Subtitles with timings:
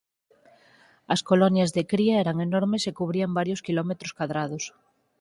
[1.13, 4.63] As colonias de cría eran enormes e cubrían varios quilómetros cadrados.